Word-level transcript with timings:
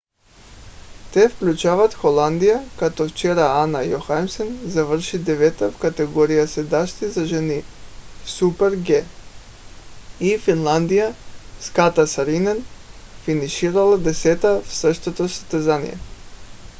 те 1.13 1.29
включват 1.29 1.93
холандия 1.93 2.69
като 2.79 3.07
вчера 3.09 3.45
ана 3.63 3.81
йохимисен 3.83 4.57
завърши 4.65 5.19
девета 5.19 5.71
в 5.71 5.77
категорията 5.79 6.51
седящи 6.53 7.09
за 7.09 7.25
жени 7.25 7.61
в 8.23 8.27
super-g 8.29 9.03
и 10.19 10.37
финландия 10.37 11.15
с 11.59 11.69
катя 11.69 12.07
сааринен 12.07 12.65
финиширала 13.23 13.97
десета 13.97 14.61
в 14.65 14.73
същото 14.75 15.29
състезание 15.29 15.97